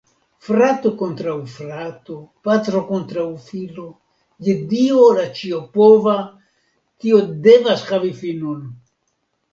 [0.45, 2.15] Frato kontraŭ frato,
[2.47, 3.85] patro kontraŭ filo;
[4.47, 6.17] je Dio, la ĉiopova,
[7.05, 8.65] tio devas havi finon!